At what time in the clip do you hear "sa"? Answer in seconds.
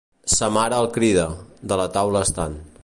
0.35-0.47